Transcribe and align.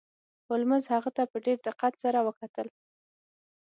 هولمز 0.49 0.83
هغه 0.93 1.09
ته 1.17 1.23
په 1.31 1.37
ډیر 1.45 1.57
دقت 1.67 1.93
سره 2.03 2.19
وکتل. 2.27 2.67